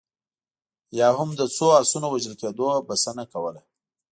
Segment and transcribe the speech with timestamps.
[0.99, 3.61] یا هم د څو اسونو وژل کېدو بسنه کوله.